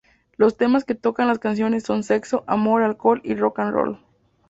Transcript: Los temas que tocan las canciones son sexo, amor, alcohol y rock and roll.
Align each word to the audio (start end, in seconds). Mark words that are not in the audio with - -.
Los 0.35 0.57
temas 0.57 0.83
que 0.83 0.95
tocan 0.95 1.27
las 1.27 1.37
canciones 1.37 1.83
son 1.83 2.01
sexo, 2.01 2.43
amor, 2.47 2.81
alcohol 2.81 3.21
y 3.23 3.35
rock 3.35 3.59
and 3.59 3.71
roll. 3.71 3.99